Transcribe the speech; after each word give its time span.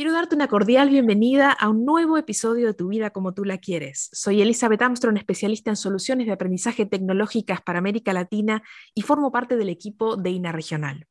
Quiero 0.00 0.14
darte 0.14 0.34
una 0.34 0.48
cordial 0.48 0.88
bienvenida 0.88 1.52
a 1.52 1.68
un 1.68 1.84
nuevo 1.84 2.16
episodio 2.16 2.68
de 2.68 2.72
Tu 2.72 2.88
vida 2.88 3.10
como 3.10 3.34
tú 3.34 3.44
la 3.44 3.58
quieres. 3.58 4.08
Soy 4.14 4.40
Elizabeth 4.40 4.80
Armstrong, 4.80 5.18
especialista 5.18 5.68
en 5.68 5.76
soluciones 5.76 6.26
de 6.26 6.32
aprendizaje 6.32 6.86
tecnológicas 6.86 7.60
para 7.60 7.80
América 7.80 8.14
Latina 8.14 8.62
y 8.94 9.02
formo 9.02 9.30
parte 9.30 9.58
del 9.58 9.68
equipo 9.68 10.16
de 10.16 10.30
INA 10.30 10.52
Regional. 10.52 11.06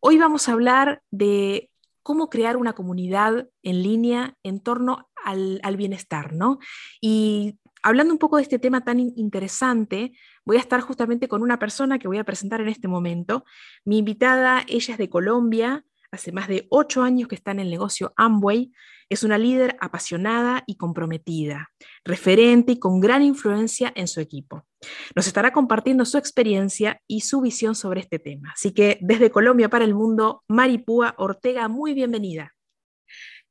Hoy 0.00 0.18
vamos 0.18 0.46
a 0.46 0.52
hablar 0.52 1.00
de 1.10 1.70
cómo 2.02 2.28
crear 2.28 2.58
una 2.58 2.74
comunidad 2.74 3.48
en 3.62 3.82
línea 3.82 4.36
en 4.42 4.60
torno 4.60 5.08
al, 5.24 5.58
al 5.62 5.78
bienestar, 5.78 6.34
¿no? 6.34 6.58
Y 7.00 7.58
hablando 7.82 8.12
un 8.12 8.18
poco 8.18 8.36
de 8.36 8.42
este 8.42 8.58
tema 8.58 8.84
tan 8.84 9.00
interesante, 9.00 10.12
voy 10.44 10.58
a 10.58 10.60
estar 10.60 10.82
justamente 10.82 11.28
con 11.28 11.40
una 11.40 11.58
persona 11.58 11.98
que 11.98 12.08
voy 12.08 12.18
a 12.18 12.24
presentar 12.24 12.60
en 12.60 12.68
este 12.68 12.88
momento. 12.88 13.46
Mi 13.86 13.96
invitada, 13.96 14.66
ella 14.68 14.92
es 14.92 14.98
de 14.98 15.08
Colombia, 15.08 15.86
hace 16.10 16.32
más 16.32 16.48
de 16.48 16.66
ocho 16.70 17.02
años 17.02 17.28
que 17.28 17.34
está 17.34 17.50
en 17.50 17.60
el 17.60 17.70
negocio 17.70 18.12
Amway, 18.16 18.72
es 19.08 19.22
una 19.22 19.38
líder 19.38 19.76
apasionada 19.80 20.64
y 20.66 20.76
comprometida, 20.76 21.70
referente 22.04 22.72
y 22.72 22.78
con 22.78 23.00
gran 23.00 23.22
influencia 23.22 23.92
en 23.94 24.06
su 24.06 24.20
equipo. 24.20 24.66
Nos 25.14 25.26
estará 25.26 25.52
compartiendo 25.52 26.04
su 26.04 26.18
experiencia 26.18 27.00
y 27.06 27.22
su 27.22 27.40
visión 27.40 27.74
sobre 27.74 28.00
este 28.00 28.18
tema. 28.18 28.52
Así 28.54 28.72
que 28.72 28.98
desde 29.00 29.30
Colombia 29.30 29.68
para 29.68 29.84
el 29.84 29.94
mundo, 29.94 30.44
Maripúa 30.46 31.14
Ortega, 31.18 31.68
muy 31.68 31.94
bienvenida. 31.94 32.54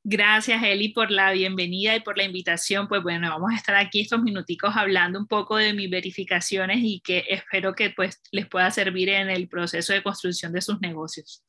Gracias, 0.09 0.63
Eli, 0.63 0.89
por 0.93 1.11
la 1.11 1.33
bienvenida 1.33 1.93
y 1.93 1.99
por 1.99 2.17
la 2.17 2.23
invitación. 2.23 2.87
Pues 2.87 3.03
bueno, 3.03 3.29
vamos 3.29 3.51
a 3.51 3.57
estar 3.57 3.75
aquí 3.75 4.01
estos 4.01 4.21
minuticos 4.21 4.73
hablando 4.73 5.19
un 5.19 5.27
poco 5.27 5.57
de 5.57 5.73
mis 5.73 5.89
verificaciones 5.89 6.77
y 6.81 7.01
que 7.01 7.25
espero 7.29 7.73
que 7.73 7.89
pues 7.89 8.21
les 8.31 8.47
pueda 8.47 8.71
servir 8.71 9.09
en 9.09 9.29
el 9.29 9.49
proceso 9.49 9.91
de 9.91 10.03
construcción 10.03 10.53
de 10.53 10.61
sus 10.61 10.79
negocios. 10.79 11.43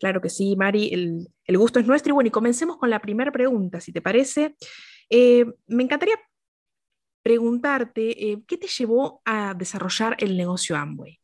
Claro 0.00 0.22
que 0.22 0.30
sí, 0.30 0.56
Mari, 0.56 0.90
el, 1.46 1.58
gusto 1.58 1.78
es 1.78 1.86
nuestro. 1.86 2.10
Y 2.10 2.14
bueno, 2.14 2.28
y 2.28 2.30
comencemos 2.30 2.78
con 2.78 2.88
la 2.88 3.00
primera 3.00 3.30
pregunta, 3.30 3.80
si 3.80 3.92
te 3.92 4.00
parece. 4.00 4.56
Eh, 5.10 5.44
me 5.66 5.82
encantaría 5.82 6.18
preguntarte, 7.22 8.32
eh, 8.32 8.38
¿qué 8.48 8.56
te 8.56 8.66
llevó 8.66 9.20
a 9.26 9.52
desarrollar 9.52 10.16
el 10.18 10.38
negocio 10.38 10.74
Amway? 10.74 11.20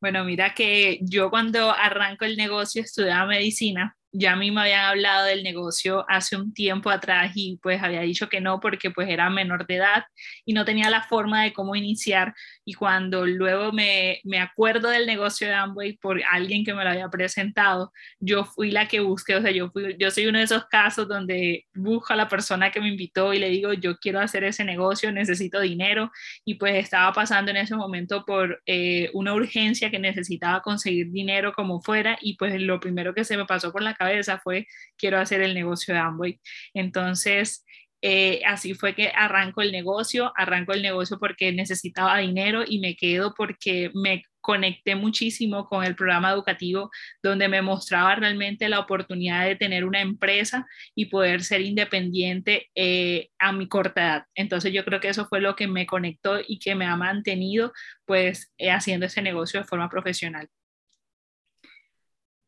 Bueno, 0.00 0.24
mira 0.24 0.54
que 0.54 0.98
yo 1.02 1.28
cuando 1.28 1.70
arranco 1.70 2.24
el 2.24 2.36
negocio 2.36 2.82
estudiaba 2.82 3.26
medicina 3.26 3.94
ya 4.16 4.34
a 4.34 4.36
mí 4.36 4.52
me 4.52 4.60
habían 4.60 4.84
hablado 4.84 5.26
del 5.26 5.42
negocio 5.42 6.04
hace 6.08 6.36
un 6.36 6.54
tiempo 6.54 6.88
atrás 6.88 7.32
y 7.34 7.58
pues 7.60 7.82
había 7.82 8.00
dicho 8.02 8.28
que 8.28 8.40
no 8.40 8.60
porque 8.60 8.92
pues 8.92 9.08
era 9.08 9.28
menor 9.28 9.66
de 9.66 9.74
edad 9.74 10.04
y 10.44 10.52
no 10.52 10.64
tenía 10.64 10.88
la 10.88 11.02
forma 11.02 11.42
de 11.42 11.52
cómo 11.52 11.74
iniciar. 11.74 12.32
Y 12.64 12.74
cuando 12.74 13.26
luego 13.26 13.72
me, 13.72 14.20
me 14.22 14.38
acuerdo 14.38 14.88
del 14.90 15.06
negocio 15.06 15.48
de 15.48 15.54
Amway 15.54 15.96
por 15.96 16.22
alguien 16.30 16.64
que 16.64 16.74
me 16.74 16.84
lo 16.84 16.90
había 16.90 17.08
presentado, 17.08 17.92
yo 18.20 18.44
fui 18.44 18.70
la 18.70 18.86
que 18.86 19.00
busqué, 19.00 19.34
o 19.34 19.42
sea, 19.42 19.50
yo, 19.50 19.70
fui, 19.70 19.96
yo 19.98 20.12
soy 20.12 20.28
uno 20.28 20.38
de 20.38 20.44
esos 20.44 20.64
casos 20.66 21.08
donde 21.08 21.66
busco 21.74 22.12
a 22.12 22.16
la 22.16 22.28
persona 22.28 22.70
que 22.70 22.80
me 22.80 22.88
invitó 22.88 23.34
y 23.34 23.40
le 23.40 23.50
digo, 23.50 23.72
yo 23.72 23.96
quiero 23.96 24.20
hacer 24.20 24.44
ese 24.44 24.64
negocio, 24.64 25.10
necesito 25.10 25.58
dinero 25.58 26.12
y 26.44 26.54
pues 26.54 26.76
estaba 26.76 27.12
pasando 27.12 27.50
en 27.50 27.56
ese 27.56 27.74
momento 27.74 28.24
por 28.24 28.62
eh, 28.66 29.10
una 29.12 29.34
urgencia 29.34 29.90
que 29.90 29.98
necesitaba 29.98 30.62
conseguir 30.62 31.10
dinero 31.10 31.52
como 31.52 31.80
fuera 31.80 32.16
y 32.20 32.36
pues 32.36 32.60
lo 32.60 32.78
primero 32.78 33.12
que 33.12 33.24
se 33.24 33.36
me 33.36 33.44
pasó 33.44 33.72
por 33.72 33.82
la 33.82 33.94
cabeza 33.94 34.03
cabeza 34.04 34.38
fue, 34.38 34.66
quiero 34.96 35.18
hacer 35.18 35.42
el 35.42 35.54
negocio 35.54 35.94
de 35.94 36.00
Amway. 36.00 36.40
Entonces, 36.74 37.64
eh, 38.06 38.42
así 38.46 38.74
fue 38.74 38.94
que 38.94 39.08
arranco 39.14 39.62
el 39.62 39.72
negocio, 39.72 40.30
arranco 40.36 40.74
el 40.74 40.82
negocio 40.82 41.18
porque 41.18 41.52
necesitaba 41.52 42.18
dinero 42.18 42.62
y 42.66 42.78
me 42.78 42.96
quedo 42.96 43.32
porque 43.34 43.90
me 43.94 44.22
conecté 44.42 44.94
muchísimo 44.94 45.66
con 45.70 45.84
el 45.84 45.96
programa 45.96 46.30
educativo 46.30 46.90
donde 47.22 47.48
me 47.48 47.62
mostraba 47.62 48.14
realmente 48.14 48.68
la 48.68 48.80
oportunidad 48.80 49.46
de 49.46 49.56
tener 49.56 49.86
una 49.86 50.02
empresa 50.02 50.66
y 50.94 51.06
poder 51.06 51.42
ser 51.42 51.62
independiente 51.62 52.68
eh, 52.74 53.30
a 53.38 53.52
mi 53.52 53.68
corta 53.68 54.02
edad. 54.02 54.24
Entonces 54.34 54.70
yo 54.74 54.84
creo 54.84 55.00
que 55.00 55.08
eso 55.08 55.26
fue 55.26 55.40
lo 55.40 55.56
que 55.56 55.66
me 55.66 55.86
conectó 55.86 56.40
y 56.46 56.58
que 56.58 56.74
me 56.74 56.84
ha 56.84 56.96
mantenido 56.96 57.72
pues 58.04 58.52
eh, 58.58 58.70
haciendo 58.70 59.06
ese 59.06 59.22
negocio 59.22 59.60
de 59.60 59.66
forma 59.66 59.88
profesional. 59.88 60.50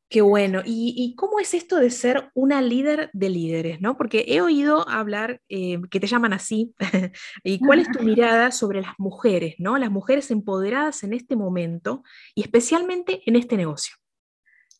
Qué 0.09 0.21
bueno. 0.21 0.63
¿Y, 0.65 1.15
cómo 1.17 1.41
es 1.41 1.53
esto 1.53 1.77
de 1.77 1.91
ser 1.91 2.31
una 2.35 2.63
líder 2.63 3.11
de 3.13 3.29
líderes? 3.29 3.81
¿no? 3.81 3.97
Porque 3.97 4.25
he 4.29 4.41
oído 4.41 4.89
hablar 4.89 5.41
eh, 5.49 5.79
que 5.91 5.99
te 5.99 6.07
llaman 6.07 6.33
así. 6.33 6.75
¿Y 7.45 7.59
cuál 7.59 7.81
es 7.81 7.91
tu 7.91 8.01
mirada 8.05 8.53
sobre 8.53 8.83
las 8.83 8.95
mujeres, 8.99 9.57
¿no? 9.59 9.79
las 9.79 9.91
mujeres 9.91 10.31
empoderadas 10.31 11.03
en 11.03 11.13
este 11.13 11.35
momento 11.35 12.05
y 12.37 12.43
especialmente 12.43 13.23
en 13.27 13.35
este 13.35 13.57
negocio? 13.57 13.97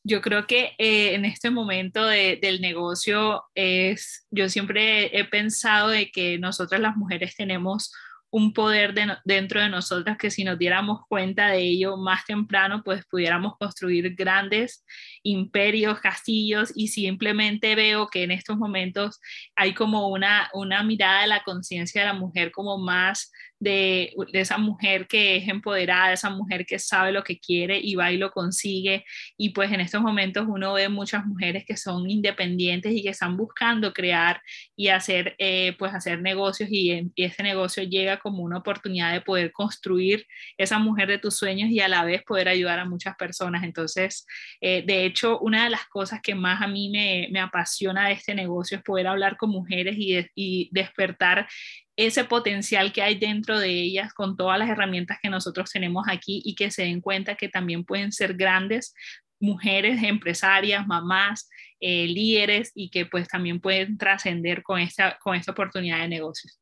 Yo 0.05 0.21
creo 0.21 0.47
que 0.47 0.77
eh, 0.79 1.15
en 1.15 1.25
este 1.25 1.51
momento 1.51 2.07
del 2.07 2.61
negocio 2.61 3.43
es, 3.57 4.25
yo 4.31 4.49
siempre 4.49 5.19
he 5.19 5.25
pensado 5.25 5.89
de 5.89 6.13
que 6.13 6.39
nosotras 6.39 6.81
las 6.81 6.97
mujeres 6.97 7.35
tenemos 7.35 7.91
un 8.31 8.53
poder 8.53 8.93
dentro 9.25 9.61
de 9.61 9.69
nosotras 9.69 10.19
que 10.19 10.31
si 10.31 10.45
nos 10.45 10.59
diéramos 10.59 11.01
cuenta 11.09 11.49
de 11.49 11.61
ello 11.61 11.97
más 11.97 12.25
temprano, 12.25 12.83
pues 12.85 13.05
pudiéramos 13.07 13.57
construir 13.59 14.15
grandes 14.15 14.85
imperios, 15.27 16.01
castillos 16.01 16.73
y 16.75 16.89
simplemente 16.89 17.75
veo 17.75 18.07
que 18.07 18.23
en 18.23 18.31
estos 18.31 18.57
momentos 18.57 19.21
hay 19.57 19.75
como 19.75 20.09
una, 20.09 20.49
una 20.55 20.83
mirada 20.83 21.23
de 21.23 21.27
la 21.27 21.43
conciencia 21.43 22.03
de 22.03 22.09
la 22.09 22.15
mujer 22.15 22.53
como 22.53 22.79
más 22.79 23.33
de, 23.59 24.13
esa 24.33 24.59
mujer 24.59 25.07
que 25.07 25.37
es 25.37 25.49
empoderada, 25.49 26.13
esa 26.13 26.31
mujer 26.31 26.67
que 26.67 26.79
sabe 26.79 27.13
lo 27.13 27.25
que 27.25 27.39
quiere 27.39 27.79
y 27.83 27.95
va 27.95 28.13
y 28.13 28.19
lo 28.19 28.31
consigue. 28.31 29.05
Y 29.37 29.51
pues 29.51 29.73
en 29.73 29.81
estos 29.81 30.03
momentos 30.03 30.47
uno 30.49 30.75
ve 30.75 30.89
muchas 30.89 31.25
mujeres 31.25 31.65
que 31.67 31.77
son 31.77 32.09
independientes 32.11 32.93
y 32.93 33.03
que 33.03 33.11
están 33.11 33.37
buscando 33.37 33.93
crear 33.93 34.41
y 34.77 34.89
hacer, 34.89 35.35
eh, 35.39 35.75
pues 35.79 35.95
hacer 35.95 36.21
negocios 36.21 36.69
y, 36.71 37.11
y 37.15 37.25
este 37.25 37.43
negocio 37.43 37.83
llega 37.83 38.19
como 38.19 38.43
una 38.43 38.59
oportunidad 38.59 39.13
de 39.13 39.23
poder 39.23 39.53
construir 39.53 40.27
esa 40.59 40.79
mujer 40.79 41.09
de 41.09 41.19
tus 41.19 41.37
sueños 41.37 41.71
y 41.71 41.81
a 41.81 41.89
la 41.89 42.05
vez 42.05 42.23
poder 42.25 42.49
ayudar 42.49 42.79
a 42.79 42.85
muchas 42.85 43.17
personas. 43.17 43.65
Entonces, 43.65 44.27
eh, 44.61 44.83
de 44.87 45.07
hecho, 45.07 45.16
una 45.25 45.65
de 45.65 45.71
las 45.71 45.87
cosas 45.87 46.21
que 46.23 46.35
más 46.35 46.63
a 46.63 46.67
mí 46.67 46.91
me, 46.91 47.41
apasiona 47.41 48.09
de 48.09 48.15
este 48.15 48.35
negocio 48.35 48.79
es 48.79 48.83
poder 48.83 49.07
hablar 49.07 49.37
con 49.37 49.51
mujeres 49.51 49.97
y, 49.99 50.19
y 50.35 50.69
despertar 50.73 51.49
ese 51.97 52.25
potencial 52.25 52.93
que 52.93 53.03
hay 53.03 53.19
dentro 53.19 53.59
de 53.59 53.71
ellas 53.71 54.13
con 54.13 54.37
todas 54.37 54.59
las 54.59 54.69
herramientas 54.69 55.19
que 55.23 55.31
nosotros 55.31 55.71
tenemos 55.71 56.07
aquí 56.09 56.43
y 56.45 56.55
que 56.55 56.71
se 56.71 56.83
den 56.83 57.01
cuenta 57.01 57.37
que 57.37 57.49
también 57.49 57.85
pueden 57.85 58.13
ser 58.13 58.35
grandes 58.35 58.95
mujeres, 59.41 60.03
empresarias, 60.03 60.87
mamás, 60.87 61.49
eh, 61.81 62.07
líderes 62.07 62.73
y 62.75 62.91
que 62.91 63.07
pues 63.07 63.29
también 63.29 63.61
pueden 63.61 63.99
trascender 63.99 64.63
con 64.63 64.81
esta, 64.81 65.19
con 65.19 65.35
esta 65.35 65.53
oportunidad 65.53 66.01
de 66.01 66.09
negocios. 66.09 66.59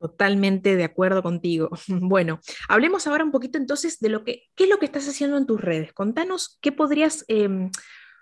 Totalmente 0.00 0.76
de 0.76 0.84
acuerdo 0.84 1.22
contigo. 1.22 1.68
Bueno, 1.88 2.40
hablemos 2.68 3.06
ahora 3.06 3.22
un 3.22 3.30
poquito 3.30 3.58
entonces 3.58 4.00
de 4.00 4.08
lo 4.08 4.24
que, 4.24 4.44
qué 4.54 4.64
es 4.64 4.70
lo 4.70 4.78
que 4.78 4.86
estás 4.86 5.06
haciendo 5.06 5.36
en 5.36 5.46
tus 5.46 5.60
redes. 5.60 5.92
Contanos 5.92 6.58
qué 6.62 6.72
podrías 6.72 7.24
em, 7.28 7.70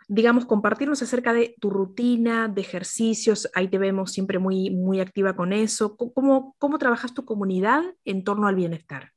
digamos, 0.09 0.47
compartirnos 0.47 1.03
acerca 1.03 1.33
de 1.35 1.55
tu 1.61 1.71
rutina 1.71 2.49
de 2.49 2.63
ejercicios. 2.63 3.49
Ahí 3.55 3.69
te 3.69 3.79
vemos 3.79 4.11
siempre 4.11 4.39
muy, 4.39 4.71
muy 4.71 5.01
activa 5.01 5.37
con 5.37 5.53
eso. 5.53 5.97
¿Cómo, 5.97 6.57
cómo 6.59 6.79
trabajas 6.79 7.15
tu 7.15 7.25
comunidad 7.25 7.83
en 8.05 8.25
torno 8.25 8.49
al 8.49 8.57
bienestar? 8.57 9.13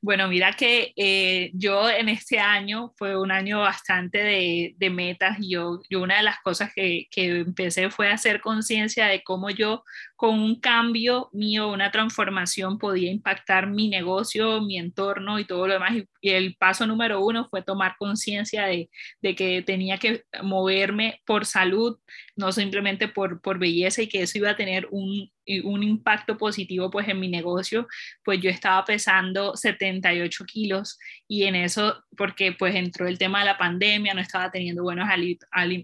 Bueno, 0.00 0.28
mira 0.28 0.52
que 0.52 0.92
eh, 0.96 1.50
yo 1.54 1.88
en 1.90 2.08
este 2.08 2.38
año 2.38 2.92
fue 2.96 3.18
un 3.18 3.30
año 3.30 3.60
bastante 3.60 4.18
de, 4.18 4.74
de 4.76 4.90
metas 4.90 5.38
yo, 5.40 5.80
yo, 5.88 6.02
una 6.02 6.18
de 6.18 6.22
las 6.22 6.40
cosas 6.40 6.72
que, 6.74 7.06
que 7.10 7.40
empecé 7.40 7.90
fue 7.90 8.10
hacer 8.10 8.40
conciencia 8.40 9.06
de 9.06 9.22
cómo 9.22 9.50
yo 9.50 9.84
con 10.24 10.40
un 10.40 10.58
cambio 10.58 11.28
mío, 11.34 11.70
una 11.70 11.90
transformación 11.90 12.78
podía 12.78 13.10
impactar 13.10 13.66
mi 13.66 13.90
negocio, 13.90 14.62
mi 14.62 14.78
entorno 14.78 15.38
y 15.38 15.44
todo 15.44 15.66
lo 15.66 15.74
demás. 15.74 15.92
Y, 16.22 16.30
el 16.30 16.56
paso 16.56 16.86
número 16.86 17.22
uno 17.22 17.46
fue 17.50 17.60
tomar 17.60 17.96
conciencia 17.98 18.64
de, 18.64 18.88
de, 19.20 19.34
que 19.34 19.60
tenía 19.60 19.98
que 19.98 20.24
moverme 20.42 21.20
por 21.26 21.44
salud, 21.44 21.98
no 22.36 22.52
simplemente 22.52 23.06
por, 23.06 23.42
por 23.42 23.58
belleza 23.58 24.00
y 24.00 24.08
que 24.08 24.22
eso 24.22 24.38
iba 24.38 24.48
a 24.48 24.56
tener 24.56 24.88
un, 24.90 25.30
un 25.64 25.82
impacto 25.82 26.38
positivo 26.38 26.90
pues 26.90 27.06
en 27.08 27.20
mi 27.20 27.28
negocio, 27.28 27.86
pues 28.24 28.40
yo 28.40 28.48
estaba 28.48 28.82
pesando 28.86 29.54
78 29.54 30.44
kilos 30.46 30.98
y 31.28 31.44
en 31.44 31.54
eso, 31.54 32.02
porque 32.16 32.52
pues 32.52 32.74
entró 32.74 33.06
el 33.06 33.18
tema 33.18 33.40
de 33.40 33.44
la 33.44 33.58
pandemia, 33.58 34.14
no 34.14 34.22
estaba 34.22 34.50
teniendo 34.50 34.82
buenos 34.82 35.06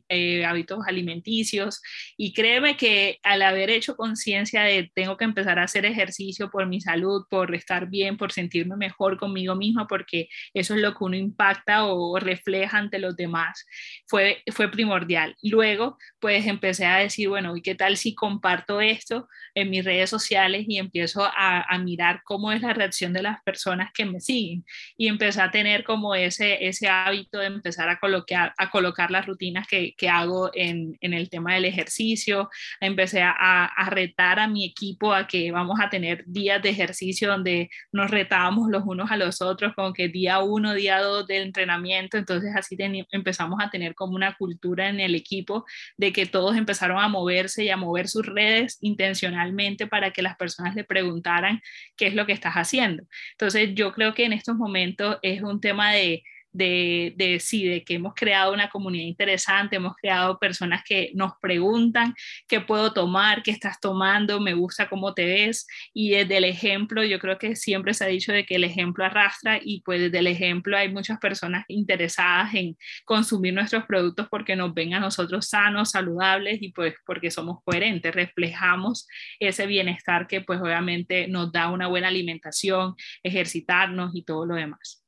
eh, 0.09 0.45
hábitos 0.47 0.79
alimenticios 0.87 1.83
y 2.17 2.33
créeme 2.33 2.79
que 2.79 3.19
al 3.23 3.43
haber 3.43 3.69
hecho 3.69 3.97
conciencia 3.97 4.30
conciencia 4.31 4.63
de 4.63 4.91
tengo 4.95 5.17
que 5.17 5.25
empezar 5.25 5.59
a 5.59 5.65
hacer 5.65 5.85
ejercicio 5.85 6.51
por 6.51 6.67
mi 6.67 6.81
salud, 6.81 7.25
por 7.29 7.53
estar 7.55 7.89
bien, 7.89 8.17
por 8.17 8.31
sentirme 8.31 8.77
mejor 8.77 9.19
conmigo 9.19 9.57
misma, 9.57 9.89
porque 9.89 10.29
eso 10.55 10.75
es 10.75 10.81
lo 10.81 10.93
que 10.93 11.05
uno 11.05 11.17
impacta 11.17 11.87
o 11.87 12.19
refleja 12.21 12.79
ante 12.79 13.01
los 13.01 13.17
demás. 13.17 13.67
Fue, 14.07 14.43
fue 14.53 14.71
primordial. 14.71 15.35
Luego, 15.43 15.99
pues 16.21 16.47
empecé 16.47 16.87
a 16.87 16.99
decir, 16.99 17.29
bueno, 17.29 17.57
¿y 17.57 17.63
qué 17.63 17.75
tal 17.75 17.97
si 17.97 18.15
comparto 18.15 18.81
esto 18.81 19.29
en 19.55 19.71
mis 19.71 19.85
redes 19.85 20.09
sociales 20.11 20.65
y 20.69 20.79
empiezo 20.79 21.25
a, 21.25 21.63
a 21.63 21.79
mirar 21.79 22.23
cómo 22.25 22.53
es 22.53 22.63
la 22.63 22.73
reacción 22.73 23.13
de 23.13 23.23
las 23.23 23.43
personas 23.43 23.91
que 23.93 24.05
me 24.05 24.21
siguen? 24.21 24.65
Y 24.97 25.09
empecé 25.09 25.43
a 25.43 25.51
tener 25.51 25.83
como 25.83 26.15
ese, 26.15 26.69
ese 26.69 26.89
hábito 26.89 27.39
de 27.39 27.47
empezar 27.47 27.89
a 27.89 27.99
colocar, 27.99 28.55
a 28.57 28.71
colocar 28.71 29.11
las 29.11 29.27
rutinas 29.27 29.67
que, 29.67 29.95
que 29.97 30.09
hago 30.09 30.51
en, 30.55 30.97
en, 31.01 31.15
el 31.15 31.29
tema 31.29 31.55
del 31.55 31.65
ejercicio. 31.65 32.49
Empecé 32.81 33.23
a, 33.23 33.35
a, 33.37 33.91
retar 34.11 34.39
a 34.39 34.49
mi 34.49 34.65
equipo 34.65 35.15
a 35.15 35.27
que 35.27 35.53
vamos 35.53 35.79
a 35.81 35.89
tener 35.89 36.25
días 36.27 36.61
de 36.63 36.71
ejercicio 36.71 37.29
donde 37.29 37.71
nos 37.93 38.11
retábamos 38.11 38.69
los 38.71 38.83
unos 38.85 39.11
a 39.11 39.17
los 39.17 39.41
otros, 39.41 39.73
como 39.75 39.93
que 39.93 40.09
día 40.09 40.41
uno, 40.41 40.75
día 40.75 41.01
dos 41.01 41.27
de 41.27 41.43
entrenamiento. 41.43 42.19
Entonces 42.19 42.51
así 42.57 42.77
empezamos 43.13 43.59
a 43.63 43.71
tener 43.71 43.95
como 43.95 44.15
una 44.17 44.35
cultura 44.37 44.89
en 44.89 45.01
el 45.01 45.15
equipo 45.15 45.65
de 45.97 46.13
que 46.13 46.27
todos 46.27 46.57
empezaron 46.57 46.99
a 46.99 47.09
moverse 47.09 47.65
y 47.65 47.71
a 47.71 47.77
mover 47.77 48.09
sus 48.09 48.27
redes 48.27 48.79
intencionalmente 48.81 49.87
para 49.87 50.11
que 50.11 50.23
las 50.23 50.37
personas 50.37 50.75
le 50.75 50.85
preguntaran 50.85 51.61
qué 51.97 52.07
es 52.09 52.15
lo 52.15 52.27
que 52.27 52.33
estás 52.33 52.55
haciendo. 52.55 53.05
Entonces 53.33 53.71
yo 53.75 53.93
creo 53.93 54.15
que 54.15 54.25
en 54.25 54.33
estos 54.33 54.57
momentos 54.57 55.19
es 55.23 55.43
un 55.43 55.61
tema 55.61 55.93
de 55.93 56.23
de, 56.53 57.15
de, 57.17 57.41
sí, 57.41 57.67
de 57.67 57.85
que 57.85 57.95
hemos 57.95 58.15
creado 58.15 58.53
una 58.53 58.69
comunidad 58.69 59.07
interesante, 59.07 59.77
hemos 59.77 59.95
creado 59.97 60.39
personas 60.39 60.83
que 60.85 61.11
nos 61.15 61.33
preguntan 61.41 62.15
qué 62.49 62.61
puedo 62.61 62.93
tomar, 62.93 63.43
qué 63.43 63.51
estás 63.51 63.81
tomando, 63.81 64.41
me 64.41 64.55
gusta 64.55 64.89
cómo 64.89 65.15
te 65.15 65.25
ves 65.25 65.67
y 65.93 66.11
desde 66.11 66.39
el 66.39 66.45
ejemplo, 66.45 67.05
yo 67.05 67.19
creo 67.19 67.39
que 67.39 67.57
siempre 67.57 67.95
se 67.95 68.05
ha 68.05 68.09
dicho 68.09 68.33
de 68.33 68.45
que 68.45 68.57
el 68.57 68.65
ejemplo 68.65 69.05
arrastra 69.05 69.61
y 69.63 69.83
pues 69.83 70.01
desde 70.01 70.19
el 70.19 70.27
ejemplo 70.27 70.77
hay 70.77 70.89
muchas 70.91 71.19
personas 71.19 71.65
interesadas 71.69 72.55
en 72.55 72.77
consumir 73.05 73.55
nuestros 73.55 73.85
productos 73.85 74.29
porque 74.31 74.57
nos 74.57 74.75
ven 74.75 74.95
a 74.95 75.01
nosotros 75.01 75.49
sanos, 75.49 75.91
saludables 75.91 76.63
y 76.63 76.73
pues 76.73 76.95
porque 77.07 77.31
somos 77.31 77.59
coherentes, 77.65 78.15
reflejamos 78.15 79.07
ese 79.39 79.67
bienestar 79.67 80.27
que 80.27 80.41
pues 80.41 80.61
obviamente 80.61 81.29
nos 81.29 81.53
da 81.53 81.71
una 81.71 81.87
buena 81.89 82.09
alimentación, 82.09 82.95
ejercitarnos 83.23 84.15
y 84.15 84.25
todo 84.25 84.47
lo 84.47 84.55
demás. 84.55 85.00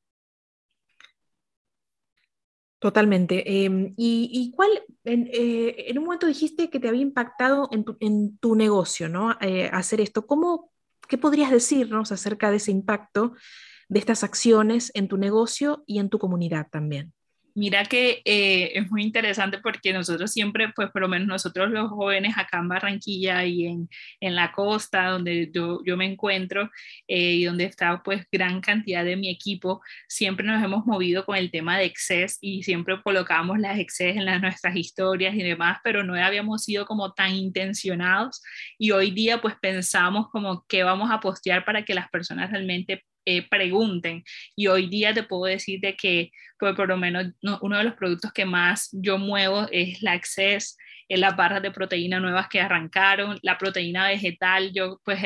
Totalmente. 2.82 3.64
Em, 3.64 3.94
y, 3.96 4.52
cuál, 4.56 4.70
eh, 5.04 5.84
en, 5.86 5.98
un 5.98 6.04
momento 6.04 6.26
dijiste 6.26 6.68
que 6.68 6.80
te 6.80 6.88
había 6.88 7.02
impactado 7.02 7.68
en 7.70 8.36
tu, 8.38 8.56
negocio, 8.56 9.08
¿no? 9.08 9.36
Eh, 9.40 9.70
hacer 9.72 10.00
esto. 10.00 10.26
¿Cómo, 10.26 10.72
qué 11.06 11.16
podrías 11.16 11.52
decirnos 11.52 12.10
acerca 12.10 12.50
de 12.50 12.56
ese 12.56 12.72
impacto 12.72 13.34
de 13.88 14.00
estas 14.00 14.24
acciones 14.24 14.90
en 14.94 15.06
tu 15.06 15.16
negocio 15.16 15.84
y 15.86 16.00
en 16.00 16.08
tu 16.08 16.18
comunidad 16.18 16.66
también? 16.72 17.12
Mira 17.54 17.84
que 17.84 18.22
eh, 18.24 18.72
es 18.78 18.90
muy 18.90 19.02
interesante 19.02 19.58
porque 19.58 19.92
nosotros 19.92 20.32
siempre, 20.32 20.72
pues 20.74 20.90
por 20.90 21.02
lo 21.02 21.08
menos 21.08 21.28
nosotros 21.28 21.70
los 21.70 21.90
jóvenes 21.90 22.38
acá 22.38 22.58
en 22.58 22.68
Barranquilla 22.68 23.44
y 23.44 23.66
en, 23.66 23.90
en 24.20 24.34
la 24.34 24.52
costa 24.52 25.08
donde 25.08 25.50
yo, 25.52 25.80
yo 25.84 25.96
me 25.98 26.06
encuentro 26.06 26.70
eh, 27.08 27.32
y 27.32 27.44
donde 27.44 27.64
está 27.64 28.02
pues 28.02 28.26
gran 28.32 28.60
cantidad 28.62 29.04
de 29.04 29.16
mi 29.16 29.28
equipo, 29.28 29.82
siempre 30.08 30.46
nos 30.46 30.62
hemos 30.64 30.86
movido 30.86 31.26
con 31.26 31.36
el 31.36 31.50
tema 31.50 31.76
de 31.78 31.84
exces 31.84 32.38
y 32.40 32.62
siempre 32.62 33.02
colocamos 33.02 33.58
las 33.58 33.78
exces 33.78 34.16
en 34.16 34.24
las, 34.24 34.40
nuestras 34.40 34.74
historias 34.74 35.34
y 35.34 35.42
demás, 35.42 35.78
pero 35.84 36.04
no 36.04 36.14
habíamos 36.14 36.64
sido 36.64 36.86
como 36.86 37.12
tan 37.12 37.34
intencionados. 37.34 38.42
Y 38.78 38.92
hoy 38.92 39.10
día 39.10 39.40
pues 39.42 39.56
pensamos 39.60 40.28
como 40.30 40.64
qué 40.68 40.84
vamos 40.84 41.10
a 41.10 41.20
postear 41.20 41.64
para 41.64 41.84
que 41.84 41.94
las 41.94 42.08
personas 42.08 42.50
realmente 42.50 43.04
eh, 43.24 43.48
pregunten. 43.48 44.24
Y 44.56 44.66
hoy 44.66 44.88
día 44.88 45.14
te 45.14 45.22
puedo 45.22 45.44
decir 45.44 45.80
de 45.80 45.96
que 45.96 46.30
pues, 46.58 46.74
por 46.74 46.88
lo 46.88 46.96
menos 46.96 47.26
uno 47.60 47.78
de 47.78 47.84
los 47.84 47.94
productos 47.94 48.32
que 48.32 48.44
más 48.44 48.88
yo 48.92 49.18
muevo 49.18 49.66
es 49.72 50.00
la 50.02 50.12
Access, 50.12 50.76
en 51.08 51.20
las 51.20 51.36
barras 51.36 51.60
de 51.60 51.70
proteína 51.70 52.20
nuevas 52.20 52.48
que 52.48 52.60
arrancaron, 52.60 53.38
la 53.42 53.58
proteína 53.58 54.08
vegetal, 54.08 54.72
yo 54.72 54.98
pues 55.04 55.18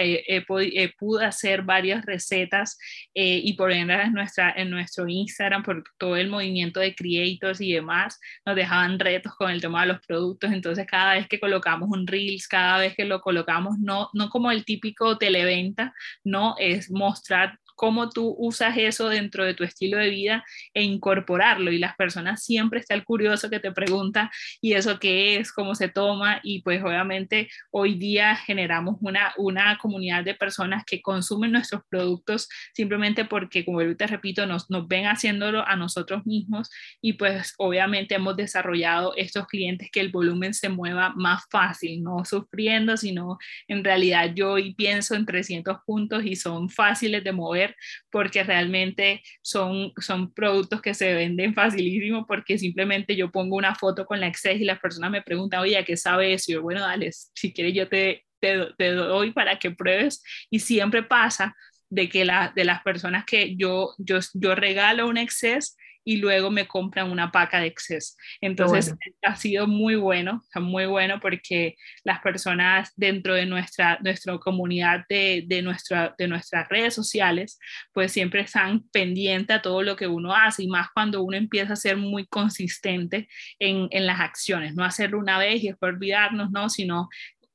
pude 0.99 1.25
hacer 1.25 1.63
varias 1.63 2.05
recetas 2.05 2.77
eh, 3.15 3.41
y 3.45 3.53
ejemplo 3.71 4.01
en, 4.01 4.13
nuestra, 4.13 4.53
en 4.57 4.71
nuestro 4.71 5.07
Instagram, 5.07 5.63
por 5.63 5.85
todo 5.97 6.17
el 6.17 6.29
movimiento 6.29 6.81
de 6.81 6.95
creators 6.95 7.61
y 7.61 7.73
demás, 7.73 8.19
nos 8.45 8.57
dejaban 8.57 8.99
retos 8.99 9.35
con 9.37 9.51
el 9.51 9.61
tema 9.61 9.83
de 9.83 9.93
los 9.93 10.01
productos, 10.05 10.51
entonces 10.51 10.87
cada 10.87 11.15
vez 11.15 11.29
que 11.29 11.39
colocamos 11.39 11.89
un 11.91 12.07
Reels, 12.07 12.49
cada 12.49 12.79
vez 12.79 12.95
que 12.97 13.05
lo 13.05 13.21
colocamos, 13.21 13.79
no, 13.79 14.11
no 14.13 14.29
como 14.29 14.51
el 14.51 14.65
típico 14.65 15.19
televenta, 15.19 15.95
no 16.25 16.57
es 16.59 16.91
mostrar 16.91 17.59
cómo 17.77 18.11
tú 18.11 18.35
usas 18.39 18.77
eso 18.77 19.09
dentro 19.09 19.45
de 19.45 19.55
tu 19.55 19.63
estilo 19.63 19.99
de 19.99 20.11
vida 20.11 20.45
e 20.75 20.83
incorporarlo. 20.83 21.71
Y 21.71 21.79
las 21.79 21.95
personas 21.95 22.43
siempre 22.43 22.81
está 22.81 22.95
el 22.95 23.05
curioso 23.05 23.49
que 23.49 23.61
te 23.61 23.71
pregunta, 23.71 24.31
¿y 24.61 24.73
eso 24.73 24.99
qué 24.99 25.37
es? 25.37 25.53
¿Cómo 25.53 25.75
se 25.75 25.89
toma? 25.89 26.41
Y 26.43 26.63
pues 26.63 26.83
obviamente 26.83 27.49
hoy 27.71 27.95
día 27.95 28.35
generamos 28.35 28.97
una, 29.01 29.33
una 29.37 29.79
comunidad 29.79 30.25
de 30.25 30.35
personas 30.35 30.85
que 30.85 31.01
consumen 31.01 31.53
nuestros 31.53 31.83
productos 31.89 32.49
simplemente 32.75 33.25
porque, 33.25 33.65
como 33.65 33.83
yo 33.83 33.97
te 33.97 34.07
repito, 34.07 34.47
nos, 34.47 34.71
nos 34.71 34.89
ven 34.89 35.05
haciéndolo 35.07 35.67
a 35.67 35.77
nosotros 35.77 36.27
mismos 36.27 36.71
y 37.01 37.15
pues 37.15 37.55
obviamente 37.59 38.15
hemos 38.15 38.37
desarrollado 38.37 39.15
estos 39.17 39.47
clientes 39.47 39.91
que 39.93 40.01
el 40.01 40.11
volumen 40.11 40.55
se 40.55 40.69
mueva 40.69 41.13
más 41.15 41.45
fácil, 41.51 42.03
no 42.03 42.25
sufriendo, 42.25 42.97
sino 42.97 43.39
en 43.69 43.85
realidad 43.85 44.33
yo 44.35 44.53
hoy 44.53 44.75
pienso 44.75 45.15
en 45.15 45.27
300 45.27 45.79
puntos 45.85 46.25
y 46.25 46.37
son 46.37 46.69
fáciles 46.71 47.23
de 47.23 47.33
mover 47.33 47.66
porque 48.11 48.43
realmente 48.43 49.23
son, 49.43 49.93
son 50.01 50.33
productos 50.33 50.81
que 50.83 50.95
se 50.95 51.15
venden 51.15 51.55
facilísimo 51.55 52.27
porque 52.27 52.59
simplemente 52.59 53.17
yo 53.17 53.31
pongo 53.31 53.57
una 53.57 53.75
foto 53.75 54.07
con 54.07 54.21
la 54.21 54.29
Excel 54.29 54.61
y 54.61 54.65
las 54.65 54.81
personas 54.81 55.11
me 55.11 55.23
preguntan, 55.23 55.61
oye, 55.61 55.77
¿a 55.77 55.85
qué 55.85 55.97
sabe 55.97 56.33
eso? 56.35 56.51
Y 56.51 56.55
yo, 56.55 56.63
bueno, 56.63 56.81
dale, 56.81 57.11
si 57.13 57.53
quieres 57.53 57.75
yo 57.75 57.89
te, 57.89 58.25
te, 58.41 58.93
doy 58.93 59.33
para 59.33 59.59
que 59.59 59.71
pruebes 59.71 60.23
y 60.51 60.61
siempre 60.61 61.03
pasa 61.03 61.55
de 61.89 62.09
que 62.09 62.25
la, 62.25 62.53
de 62.55 62.65
las 62.65 62.83
personas 62.83 63.25
que 63.25 63.57
yo, 63.57 63.95
yo, 63.99 64.19
yo 64.35 64.55
regalo 64.55 65.09
un 65.09 65.19
Excess 65.19 65.77
y 66.07 66.19
luego 66.19 66.51
me 66.51 66.69
compran 66.69 67.11
una 67.11 67.33
paca 67.33 67.59
de 67.59 67.67
exceso. 67.67 68.15
Entonces 68.41 68.95
ha 69.23 69.35
sido 69.35 69.67
muy 69.67 69.97
bueno, 69.97 70.41
muy 70.55 70.87
bueno 70.87 71.19
porque 71.21 71.75
las 72.05 72.21
personas 72.21 72.93
dentro 72.95 73.35
de 73.35 73.45
nuestra, 73.45 73.99
nuestra 74.03 74.39
comunidad 74.39 75.05
de, 75.09 75.43
de, 75.49 75.63
nuestra, 75.63 76.15
de 76.17 76.29
nuestras 76.29 76.69
redes 76.69 76.95
sociales, 76.95 77.59
pues 77.93 78.13
siempre 78.13 78.43
están 78.43 78.89
pendientes 78.93 79.57
a 79.57 79.63
todo 79.63 79.83
lo 79.83 79.97
que 79.97 80.07
uno 80.07 80.33
hace 80.33 80.63
y 80.63 80.69
más 80.69 80.89
cuando 80.95 81.23
uno 81.25 81.37
empieza 81.37 81.73
a 81.73 81.77
ser 81.77 81.97
muy 81.97 82.25
consistente 82.29 83.29
en, 83.59 83.89
en 83.91 84.07
las 84.07 84.21
acciones, 84.21 84.77
no 84.77 84.85
hacerlo 84.85 85.19
una 85.19 85.39
vez 85.39 85.65
y 85.65 85.69
después 85.69 85.93
olvidarnos, 85.93 86.53
no, 86.53 86.71
sino 86.71 87.09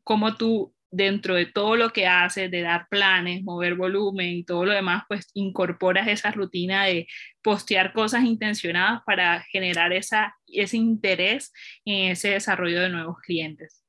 como 0.04 0.36
tú 0.36 0.75
dentro 0.92 1.36
de 1.36 1.46
todo 1.46 1.78
lo 1.78 1.92
que 1.92 2.06
haces, 2.06 2.52
de 2.52 2.62
dar 2.62 2.88
planes, 2.90 3.44
mover 3.44 3.76
volumen 3.76 4.30
y 4.30 4.44
todo 4.44 4.66
lo 4.66 4.74
demás, 4.74 5.04
pues 5.08 5.30
incorporas 5.34 6.08
esa 6.08 6.32
rutina 6.32 6.86
de 6.86 7.08
postear 7.42 7.94
cosas 7.94 8.26
intencionadas 8.26 9.02
para 9.06 9.42
generar 9.52 9.94
esa, 9.94 10.36
ese 10.48 10.78
interés 10.78 11.54
en 11.86 12.12
ese 12.12 12.32
desarrollo 12.32 12.82
de 12.82 12.90
nuevos 12.90 13.18
clientes. 13.22 13.84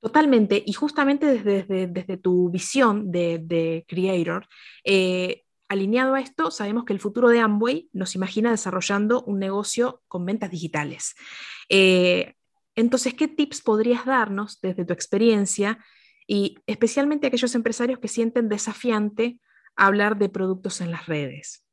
Totalmente, 0.00 0.62
y 0.64 0.74
justamente 0.74 1.24
desde, 1.24 1.86
desde, 1.86 2.16
tu 2.18 2.50
visión 2.50 3.10
de, 3.10 3.38
de 3.38 3.86
Creator, 3.88 4.46
eh, 4.84 5.44
alineado 5.68 6.14
a 6.14 6.20
esto, 6.20 6.50
sabemos 6.50 6.84
que 6.84 6.92
el 6.92 7.00
futuro 7.00 7.30
de 7.30 7.40
Amway 7.40 7.88
nos 7.94 8.14
imagina 8.14 8.50
desarrollando 8.50 9.22
un 9.22 9.38
negocio 9.38 10.02
con 10.06 10.26
ventas 10.26 10.50
digitales. 10.50 11.14
Eh, 11.70 12.34
entonces, 12.74 13.14
¿qué 13.14 13.28
tips 13.28 13.62
podrías 13.62 14.04
darnos 14.04 14.60
desde 14.60 14.84
tu 14.84 14.92
experiencia 14.92 15.78
y 16.26 16.58
especialmente 16.66 17.26
aquellos 17.26 17.54
empresarios 17.54 17.98
que 17.98 18.08
sienten 18.08 18.48
desafiante 18.48 19.38
hablar 19.76 20.16
de 20.18 20.28
productos 20.28 20.80
en 20.80 20.90
las 20.90 21.06
redes 21.06 21.63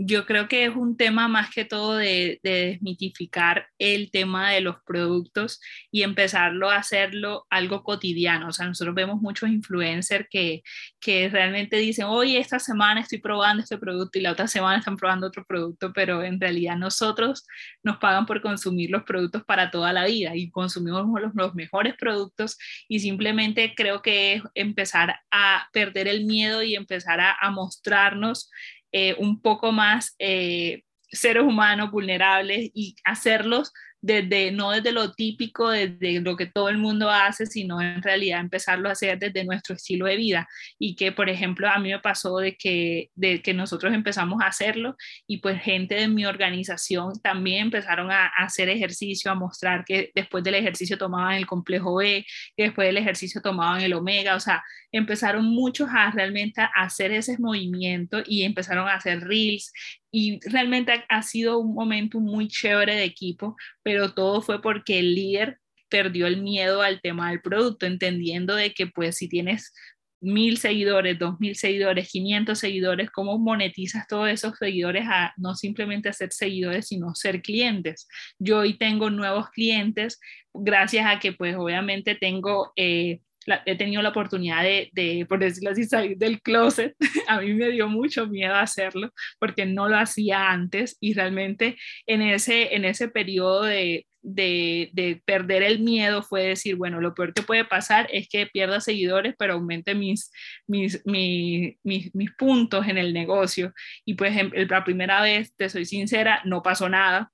yo 0.00 0.26
creo 0.26 0.46
que 0.46 0.64
es 0.64 0.76
un 0.76 0.96
tema 0.96 1.26
más 1.26 1.50
que 1.50 1.64
todo 1.64 1.96
de, 1.96 2.38
desmitificar 2.44 3.66
el 3.78 4.12
tema 4.12 4.52
de 4.52 4.60
los 4.60 4.76
productos 4.86 5.60
y 5.90 6.04
empezarlo 6.04 6.70
a 6.70 6.76
hacerlo 6.76 7.46
algo 7.50 7.82
cotidiano. 7.82 8.48
O 8.48 8.52
sea, 8.52 8.66
nosotros 8.66 8.94
vemos 8.94 9.20
muchos 9.20 9.50
influencers 9.50 10.28
que, 10.30 10.62
que 11.00 11.28
realmente 11.28 11.76
dicen, 11.78 12.06
oye, 12.06 12.38
esta 12.38 12.60
semana 12.60 13.00
estoy 13.00 13.18
probando 13.18 13.62
este 13.64 13.76
producto 13.76 14.18
y 14.20 14.22
la 14.22 14.32
otra 14.32 14.46
semana 14.46 14.78
están 14.78 14.96
probando 14.96 15.26
otro 15.26 15.44
producto, 15.44 15.92
pero 15.92 16.22
en 16.22 16.40
realidad 16.40 16.76
nosotros 16.76 17.44
nos 17.82 17.96
pagan 17.96 18.24
por 18.24 18.40
consumir 18.40 18.90
los 18.90 19.02
productos 19.02 19.42
para 19.44 19.72
toda 19.72 19.92
la 19.92 20.06
vida 20.06 20.36
y 20.36 20.48
consumimos 20.50 21.06
los, 21.20 21.34
los 21.34 21.54
mejores 21.56 21.94
productos 21.96 22.56
y 22.86 23.00
simplemente 23.00 23.74
creo 23.76 24.00
que 24.00 24.34
es 24.34 24.42
empezar 24.54 25.16
a 25.32 25.68
perder 25.72 26.06
el 26.06 26.24
miedo 26.24 26.62
y 26.62 26.76
empezar 26.76 27.18
a, 27.20 27.36
a 27.40 27.50
mostrarnos 27.50 28.48
eh, 28.92 29.16
un 29.18 29.40
poco 29.40 29.72
más 29.72 30.14
eh, 30.18 30.84
seres 31.10 31.42
humanos 31.42 31.90
vulnerables 31.90 32.70
y 32.74 32.96
hacerlos 33.04 33.72
desde, 34.00 34.52
no 34.52 34.70
desde 34.70 34.92
lo 34.92 35.12
típico, 35.12 35.70
desde 35.70 36.20
lo 36.20 36.36
que 36.36 36.46
todo 36.46 36.68
el 36.68 36.78
mundo 36.78 37.10
hace, 37.10 37.46
sino 37.46 37.80
en 37.80 38.02
realidad 38.02 38.40
empezarlo 38.40 38.88
a 38.88 38.92
hacer 38.92 39.18
desde 39.18 39.44
nuestro 39.44 39.74
estilo 39.74 40.06
de 40.06 40.16
vida. 40.16 40.48
Y 40.78 40.94
que, 40.96 41.12
por 41.12 41.28
ejemplo, 41.28 41.68
a 41.68 41.78
mí 41.78 41.90
me 41.90 41.98
pasó 41.98 42.38
de 42.38 42.56
que, 42.56 43.10
de 43.14 43.42
que 43.42 43.54
nosotros 43.54 43.92
empezamos 43.92 44.40
a 44.42 44.46
hacerlo 44.46 44.96
y 45.26 45.38
pues 45.38 45.60
gente 45.60 45.96
de 45.96 46.08
mi 46.08 46.26
organización 46.26 47.20
también 47.22 47.62
empezaron 47.66 48.10
a, 48.10 48.26
hacer 48.26 48.68
ejercicio, 48.68 49.30
a 49.30 49.34
mostrar 49.34 49.84
que 49.84 50.10
después 50.14 50.44
del 50.44 50.54
ejercicio 50.54 50.98
tomaban 50.98 51.34
el 51.34 51.46
complejo 51.46 51.96
B, 51.96 52.24
que 52.56 52.64
después 52.64 52.86
del 52.88 52.98
ejercicio 52.98 53.40
tomaban 53.40 53.80
el 53.80 53.94
omega, 53.94 54.36
o 54.36 54.40
sea, 54.40 54.62
empezaron 54.92 55.44
muchos 55.44 55.88
a 55.90 56.10
realmente 56.10 56.60
a 56.60 56.70
hacer 56.76 57.12
ese 57.12 57.36
movimiento 57.38 58.22
y 58.26 58.42
empezaron 58.42 58.88
a 58.88 58.94
hacer 58.94 59.20
reels 59.20 59.72
y 60.10 60.40
realmente 60.48 61.04
ha, 61.08 61.22
sido 61.22 61.58
un 61.58 61.74
momento 61.74 62.20
muy 62.20 62.48
chévere 62.48 62.96
de 62.96 63.04
equipo, 63.04 63.56
pero 63.82 64.14
todo 64.14 64.42
fue 64.42 64.62
porque 64.62 64.98
el 65.00 65.14
líder 65.14 65.58
perdió 65.88 66.26
el 66.26 66.42
miedo 66.42 66.82
al 66.82 67.00
tema 67.00 67.30
del 67.30 67.40
producto, 67.40 67.86
entendiendo 67.86 68.54
de 68.54 68.72
que 68.72 68.86
pues 68.86 69.16
si 69.16 69.28
tienes 69.28 69.72
mil 70.20 70.58
seguidores, 70.58 71.18
dos 71.18 71.38
mil 71.38 71.54
seguidores, 71.54 72.08
500 72.10 72.58
seguidores, 72.58 73.10
¿cómo 73.10 73.38
monetizas 73.38 74.06
todos 74.08 74.28
esos 74.28 74.56
seguidores 74.58 75.04
a 75.06 75.32
no 75.36 75.54
simplemente 75.54 76.12
ser 76.12 76.32
seguidores, 76.32 76.88
sino 76.88 77.14
ser 77.14 77.40
clientes? 77.42 78.08
Yo 78.38 78.58
hoy 78.58 78.76
tengo 78.76 79.10
nuevos 79.10 79.50
clientes 79.50 80.18
gracias 80.52 81.06
a 81.06 81.18
que 81.18 81.32
pues 81.32 81.56
obviamente 81.56 82.14
tengo... 82.14 82.72
Eh, 82.76 83.20
he 83.66 83.76
tenido 83.76 84.02
la 84.02 84.10
oportunidad 84.10 84.62
de, 84.62 84.90
de, 84.92 85.26
por 85.28 85.38
decirlo 85.38 85.70
así, 85.70 85.84
salir 85.84 86.16
del 86.16 86.40
closet. 86.42 86.94
A 87.28 87.40
mí 87.40 87.54
me 87.54 87.70
dio 87.70 87.88
mucho 87.88 88.26
miedo 88.26 88.54
hacerlo 88.54 89.10
porque 89.38 89.66
no 89.66 89.88
lo 89.88 89.96
hacía 89.96 90.50
antes 90.50 90.96
y 91.00 91.14
realmente 91.14 91.76
en 92.06 92.22
ese, 92.22 92.74
en 92.74 92.84
ese 92.84 93.08
periodo 93.08 93.64
de, 93.64 94.06
de, 94.22 94.90
de, 94.92 95.22
perder 95.24 95.62
el 95.62 95.80
miedo 95.80 96.22
fue 96.22 96.42
decir, 96.42 96.76
bueno, 96.76 97.00
lo 97.00 97.14
peor 97.14 97.32
que 97.32 97.42
puede 97.42 97.64
pasar 97.64 98.08
es 98.12 98.28
que 98.28 98.46
pierda 98.46 98.80
seguidores, 98.80 99.34
pero 99.38 99.54
aumente 99.54 99.94
mis, 99.94 100.30
mis, 100.66 101.02
mis, 101.06 101.76
mis, 101.82 102.14
mis 102.14 102.30
puntos 102.32 102.86
en 102.86 102.98
el 102.98 103.12
negocio. 103.12 103.72
Y 104.04 104.14
pues 104.14 104.34
la 104.52 104.84
primera 104.84 105.22
vez, 105.22 105.54
te 105.56 105.68
soy 105.68 105.84
sincera, 105.84 106.42
no 106.44 106.62
pasó 106.62 106.88
nada. 106.88 107.30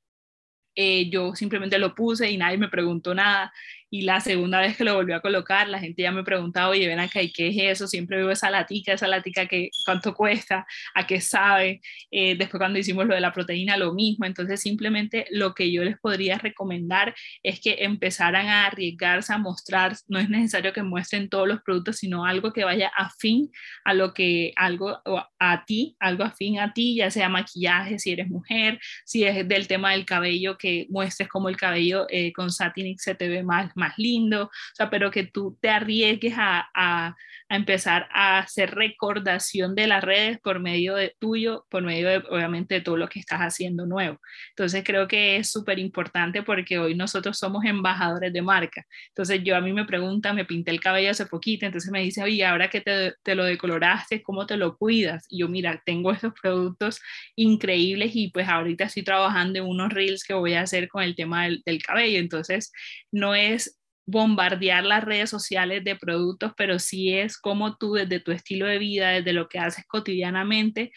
Eh, 0.77 1.09
yo 1.09 1.35
simplemente 1.37 1.79
lo 1.79 1.95
puse 1.95 2.31
y 2.31 2.37
nadie 2.37 2.59
me 2.59 2.69
preguntó 2.69 3.15
nada 3.15 3.53
y 3.91 4.03
la 4.03 4.21
segunda 4.21 4.61
vez 4.61 4.77
que 4.77 4.85
lo 4.85 4.95
volví 4.95 5.13
a 5.13 5.21
colocar, 5.21 5.69
la 5.69 5.79
gente 5.79 6.03
ya 6.03 6.13
me 6.13 6.25
preguntaba, 6.25 6.69
oye, 6.69 6.87
ven 6.87 7.01
acá, 7.01 7.23
¿y 7.23 7.33
qué 7.33 7.49
es 7.49 7.57
eso? 7.59 7.87
Siempre 7.87 8.17
veo 8.17 8.31
esa 8.31 8.51
latica, 8.51 8.93
esa 8.93 9.09
latica, 9.09 9.47
que, 9.47 9.71
¿cuánto 9.85 10.15
cuesta? 10.15 10.67
¿A 10.95 11.07
qué 11.07 11.21
sabe? 11.21 11.81
Eh, 12.11 12.37
después 12.37 12.59
cuando 12.59 12.79
hicimos 12.79 13.07
lo 13.07 13.15
de 13.15 13.21
la 13.21 13.33
proteína, 13.33 13.77
lo 13.77 13.95
mismo. 13.95 14.27
Entonces, 14.27 14.61
simplemente 14.61 15.27
lo 15.31 15.55
que 15.55 15.71
yo 15.71 15.85
les 15.85 15.99
podría 15.99 16.39
recomendar 16.39 17.15
es 17.43 17.61
que 17.61 17.77
empezaran 17.81 18.47
a 18.49 18.67
arriesgarse 18.67 19.33
a 19.33 19.39
mostrar, 19.39 19.97
no 20.09 20.19
es 20.19 20.29
necesario 20.29 20.73
que 20.73 20.83
muestren 20.83 21.29
todos 21.29 21.47
los 21.47 21.63
productos, 21.63 21.99
sino 21.99 22.25
algo 22.25 22.53
que 22.53 22.65
vaya 22.65 22.91
afín 22.97 23.51
a 23.85 23.95
lo 23.95 24.13
que, 24.15 24.53
algo 24.57 25.01
a 25.39 25.65
ti, 25.67 25.97
algo 26.01 26.25
afín 26.25 26.59
a 26.59 26.73
ti, 26.73 26.97
ya 26.97 27.11
sea 27.11 27.29
maquillaje, 27.29 27.99
si 27.99 28.13
eres 28.13 28.29
mujer, 28.29 28.81
si 29.05 29.25
es 29.25 29.47
del 29.47 29.69
tema 29.69 29.93
del 29.93 30.05
cabello, 30.05 30.59
que 30.59 30.87
muestres 30.91 31.29
como 31.29 31.49
el 31.49 31.57
cabello 31.57 32.07
eh, 32.11 32.33
con 32.33 32.51
Satinix 32.51 33.03
se 33.03 33.15
te 33.15 33.29
ve 33.29 33.43
más 33.43 33.75
más 33.75 33.84
lindo, 33.97 34.45
o 34.45 34.51
sea, 34.75 34.91
pero 34.91 35.11
que 35.11 35.25
tú 35.25 35.59
te 35.61 35.69
arriesgues 35.69 36.35
a, 36.37 36.69
a, 36.75 37.15
a, 37.49 37.57
empezar 37.57 38.09
a 38.13 38.39
hacer 38.39 38.75
recordación 38.75 39.75
de 39.75 39.87
las 39.87 40.03
redes 40.03 40.39
por 40.41 40.61
medio 40.61 40.95
de 40.95 41.15
tuyo, 41.19 41.67
por 41.71 41.83
medio 41.83 42.09
de, 42.09 42.17
obviamente, 42.31 42.77
de 42.77 42.81
todo 42.81 42.97
lo 42.97 43.09
que 43.09 43.21
estás 43.21 43.41
haciendo 43.41 43.87
nuevo. 43.87 44.19
Entonces, 44.51 44.83
creo 44.85 45.09
que 45.09 45.37
es 45.37 45.51
súper 45.51 45.79
importante 45.79 46.43
porque 46.43 46.79
hoy 46.79 46.95
nosotros 46.95 47.39
somos 47.39 47.65
embajadores 47.65 48.33
de 48.33 48.43
marca. 48.43 48.85
Entonces, 49.09 49.43
yo 49.45 49.57
a 49.57 49.61
mí 49.61 49.73
me 49.73 49.85
pregunta, 49.85 50.33
me 50.33 50.45
pinté 50.45 50.71
el 50.71 50.81
cabello 50.81 51.11
hace 51.11 51.27
poquito, 51.27 51.67
entonces 51.67 51.91
me 51.91 52.03
dice, 52.03 52.23
oye, 52.23 52.45
ahora 52.45 52.69
que 52.69 52.81
te, 52.81 53.15
te 53.23 53.35
lo 53.35 53.45
decoloraste, 53.45 54.23
¿cómo 54.23 54.47
te 54.47 54.57
lo 54.57 54.77
cuidas? 54.77 55.27
Y 55.29 55.39
yo, 55.41 55.49
mira, 55.49 55.83
tengo 55.85 56.13
estos 56.13 56.33
productos 56.41 57.01
increíbles 57.37 58.13
y 58.15 58.31
pues 58.31 58.49
ahorita 58.49 58.85
estoy 58.85 59.03
trabajando 59.05 59.59
en 59.59 59.67
unos 59.67 59.93
reels 59.93 60.25
que 60.25 60.35
voy 60.35 60.55
a 60.55 60.63
hacer 60.63 60.89
con 60.89 61.03
el 61.03 61.15
tema 61.15 61.45
del, 61.45 61.63
del 61.65 61.83
cabello. 61.83 62.19
Entonces, 62.19 62.73
no 63.13 63.35
es 63.35 63.74
bombardear 64.07 64.85
las 64.85 65.05
redes 65.05 65.31
sociales 65.31 65.83
de 65.85 65.97
productos, 65.97 66.53
pero 66.57 66.79
sí 66.79 67.15
es 67.15 67.39
como 67.39 67.77
tú 67.77 67.95
desde 67.95 68.21
tu 68.21 68.33
estilo 68.33 68.67
de 68.67 68.79
vida, 68.79 69.11
desde 69.11 69.33
lo 69.33 69.49
que 69.49 69.59
haces 69.59 69.85
cotidianamente, 69.87 70.93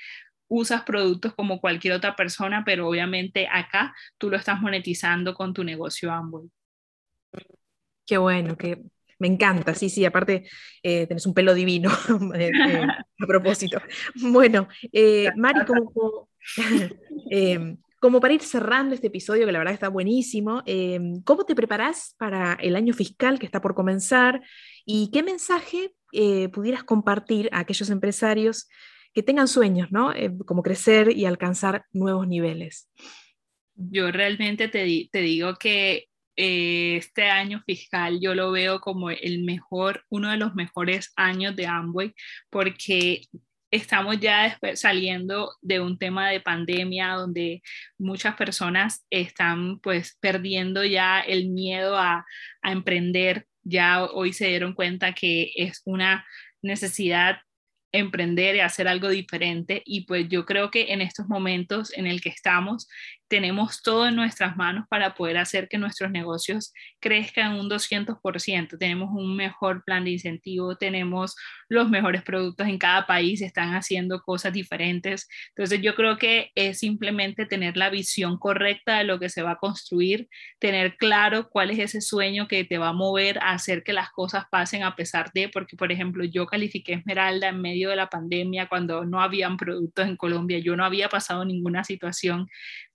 usas 0.48 0.84
productos 0.84 1.34
como 1.36 1.60
cualquier 1.60 1.94
otra 1.94 2.16
persona, 2.16 2.64
pero 2.66 2.88
obviamente 2.88 3.48
acá 3.52 3.94
tú 4.18 4.30
lo 4.30 4.38
estás 4.38 4.62
monetizando 4.62 5.34
con 5.34 5.54
tu 5.54 5.64
negocio 5.64 6.12
Amway. 6.12 6.50
Qué 8.06 8.18
bueno, 8.18 8.58
que 8.58 8.82
me 9.20 9.28
encanta, 9.28 9.74
sí, 9.74 9.90
sí, 9.90 10.06
aparte 10.06 10.48
eh, 10.84 11.08
tenés 11.08 11.26
un 11.26 11.34
pelo 11.34 11.54
divino 11.54 11.90
eh, 12.36 12.52
eh, 12.52 12.82
a 12.82 13.28
propósito. 13.28 13.82
Bueno, 14.16 14.68
Mari, 15.36 15.66
como, 15.66 16.30
como 18.00 18.20
para 18.20 18.34
ir 18.34 18.42
cerrando 18.42 18.94
este 18.94 19.08
episodio, 19.08 19.46
que 19.46 19.51
la 19.51 19.60
verdad 19.60 19.74
está 19.74 19.89
buenísimo, 19.89 20.62
em, 20.66 21.22
¿cómo 21.24 21.46
te 21.46 21.56
preparas 21.56 22.16
para 22.18 22.54
el 22.56 22.75
año 22.75 22.94
fiscal 22.94 23.39
que 23.39 23.46
está 23.46 23.62
por 23.62 23.75
comenzar? 23.75 24.42
¿Y 24.86 25.10
qué 25.12 25.24
mensaje 25.24 25.94
eh, 26.13 26.50
pudieras 26.50 26.84
compartir 26.84 27.50
a 27.51 27.60
aquellos 27.60 27.89
empresarios 27.89 28.68
que 29.13 29.24
tengan 29.24 29.48
sueños, 29.48 29.92
¿no? 29.92 30.13
Eh, 30.13 30.32
como 30.46 30.63
crecer 30.63 31.12
y 31.12 31.25
alcanzar 31.25 31.86
nuevos 31.92 32.27
niveles. 32.27 32.89
Yo 33.75 34.12
realmente 34.12 34.68
te, 34.68 35.10
te 35.12 35.22
digo 35.22 35.56
que 35.56 36.08
eh, 36.36 36.98
este 36.98 37.24
año 37.24 37.63
fiscal 37.66 38.20
yo 38.22 38.36
lo 38.36 38.51
veo 38.51 38.80
como 38.80 39.10
el 39.10 39.44
mejor, 39.44 40.04
uno 40.10 40.30
de 40.30 40.38
los 40.38 40.54
mejores 40.54 41.12
años 41.16 41.56
de 41.56 41.66
Amway, 41.66 42.13
porque 42.51 43.22
estamos 43.71 44.19
ya 44.19 44.57
saliendo 44.75 45.53
de 45.62 45.79
un 45.79 45.97
tema 45.97 46.29
de 46.29 46.41
pandemia 46.41 47.09
donde 47.13 47.62
muchas 47.97 48.36
personas 48.36 49.05
están 49.09 49.79
pues 49.79 50.17
perdiendo 50.19 50.83
ya 50.83 51.19
el 51.19 51.50
miedo 51.50 51.97
a, 51.97 52.25
a 52.62 52.71
emprender. 52.71 53.45
Ya 53.63 54.05
hoy 54.05 54.33
se 54.33 54.47
dieron 54.47 54.74
cuenta 54.74 55.13
que 55.13 55.51
es 55.55 55.81
una 55.86 56.25
necesidad 56.62 57.39
emprender 57.91 58.55
y 58.55 58.59
hacer 58.59 58.88
algo 58.88 59.09
diferente 59.09 59.81
y 59.86 60.05
pues 60.05 60.27
yo 60.29 60.45
creo 60.45 60.71
que 60.71 60.91
en 60.91 61.01
estos 61.01 61.27
momentos 61.27 61.95
en 61.97 62.05
el 62.05 62.21
que 62.21 62.29
estamos 62.29 62.88
tenemos 63.27 63.81
todo 63.81 64.07
en 64.07 64.15
nuestras 64.15 64.55
manos 64.55 64.86
para 64.89 65.15
poder 65.15 65.38
hacer 65.38 65.67
que 65.67 65.77
nuestros 65.77 66.12
negocios 66.12 66.74
crezcan 67.00 67.60
un 67.60 67.69
200%. 67.69 68.77
Tenemos 68.77 69.10
un 69.12 69.36
mejor 69.36 69.84
plan 69.84 70.05
de 70.05 70.12
incentivo, 70.12 70.77
tenemos 70.77 71.36
los 71.67 71.89
mejores 71.89 72.24
productos 72.24 72.67
en 72.67 72.77
cada 72.77 73.05
país, 73.05 73.41
están 73.41 73.75
haciendo 73.75 74.22
cosas 74.22 74.53
diferentes. 74.53 75.27
Entonces 75.50 75.81
yo 75.81 75.96
creo 75.96 76.17
que 76.17 76.51
es 76.55 76.79
simplemente 76.79 77.46
tener 77.46 77.77
la 77.77 77.89
visión 77.89 78.38
correcta 78.38 79.00
de 79.00 79.03
lo 79.03 79.19
que 79.19 79.29
se 79.29 79.41
va 79.41 79.51
a 79.51 79.57
construir, 79.57 80.29
tener 80.60 80.96
claro 80.98 81.50
cuál 81.50 81.72
es 81.72 81.79
ese 81.79 82.01
sueño 82.01 82.48
que 82.48 82.63
te 82.63 82.77
va 82.77 82.89
a 82.89 82.93
mover 82.93 83.39
a 83.39 83.51
hacer 83.51 83.84
que 83.84 83.93
las 83.93 84.10
cosas 84.12 84.46
pasen 84.50 84.84
a 84.84 84.96
pesar 84.96 85.31
de, 85.34 85.50
porque 85.50 85.75
por 85.75 85.91
ejemplo 85.91 86.24
yo 86.24 86.46
califiqué 86.46 86.93
Esmeralda 86.93 87.50
en 87.50 87.62
medio 87.62 87.89
de 87.89 87.96
la 87.96 88.10
pandemia 88.10 88.67
cuando 88.67 89.05
no 89.05 89.22
habían 89.22 89.57
productos 89.57 90.07
en 90.07 90.15
Colombia, 90.15 90.60
yo 90.60 90.75
no 90.75 90.86
había 90.86 91.10
pasado 91.10 91.43
ninguna 91.46 91.84
situación 91.84 92.48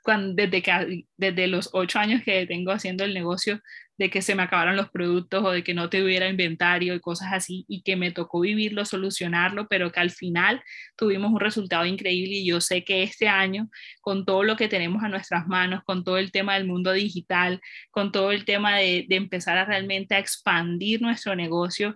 desde, 0.04 0.62
que, 0.62 1.06
desde 1.16 1.46
los 1.46 1.70
ocho 1.72 1.98
años 1.98 2.22
que 2.24 2.46
tengo 2.46 2.72
haciendo 2.72 3.04
el 3.04 3.14
negocio, 3.14 3.60
de 3.98 4.10
que 4.10 4.22
se 4.22 4.34
me 4.34 4.42
acabaron 4.42 4.76
los 4.76 4.90
productos 4.90 5.44
o 5.44 5.50
de 5.52 5.62
que 5.62 5.74
no 5.74 5.88
tuviera 5.88 6.28
inventario 6.28 6.94
y 6.94 7.00
cosas 7.00 7.28
así, 7.32 7.64
y 7.68 7.82
que 7.82 7.94
me 7.96 8.10
tocó 8.10 8.40
vivirlo, 8.40 8.84
solucionarlo, 8.84 9.68
pero 9.68 9.92
que 9.92 10.00
al 10.00 10.10
final 10.10 10.62
tuvimos 10.96 11.30
un 11.30 11.40
resultado 11.40 11.86
increíble 11.86 12.36
y 12.36 12.46
yo 12.46 12.60
sé 12.60 12.84
que 12.84 13.02
este 13.02 13.28
año, 13.28 13.68
con 14.00 14.24
todo 14.24 14.42
lo 14.42 14.56
que 14.56 14.68
tenemos 14.68 15.04
a 15.04 15.08
nuestras 15.08 15.46
manos, 15.46 15.82
con 15.84 16.04
todo 16.04 16.18
el 16.18 16.32
tema 16.32 16.54
del 16.54 16.66
mundo 16.66 16.92
digital, 16.92 17.60
con 17.90 18.10
todo 18.12 18.32
el 18.32 18.44
tema 18.44 18.76
de, 18.76 19.06
de 19.08 19.16
empezar 19.16 19.58
a 19.58 19.64
realmente 19.66 20.14
a 20.14 20.18
expandir 20.18 21.00
nuestro 21.02 21.36
negocio, 21.36 21.94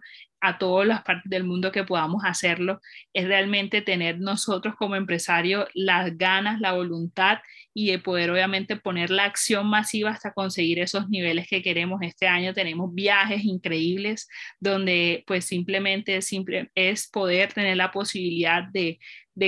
a 0.49 0.59
todas 0.59 0.87
las 0.87 1.03
partes 1.03 1.29
del 1.31 1.45
mundo 1.45 1.73
que 1.73 1.85
podamos 1.85 2.23
hacerlo, 2.25 2.81
es 3.13 3.27
realmente 3.27 3.83
tener 3.83 4.21
nosotros 4.21 4.75
como 4.77 4.97
empresario 4.97 5.67
las 5.75 6.17
ganas, 6.17 6.61
la 6.61 6.73
voluntad 6.73 7.39
y 7.75 7.91
de 7.91 7.99
poder 7.99 8.31
obviamente 8.31 8.77
poner 8.77 9.11
la 9.11 9.25
acción 9.25 9.67
masiva 9.67 10.11
hasta 10.11 10.33
conseguir 10.33 10.79
esos 10.79 11.09
niveles 11.09 11.47
que 11.47 11.63
queremos. 11.63 12.01
Este 12.03 12.27
año 12.27 12.55
tenemos 12.55 12.95
viajes 12.95 13.45
increíbles 13.45 14.29
donde 14.61 15.25
pues 15.27 15.45
simplemente 15.45 16.23
simple, 16.23 16.71
es 16.75 17.09
poder 17.09 17.53
tener 17.53 17.77
la 17.77 17.91
posibilidad 17.91 18.65
de, 18.73 18.99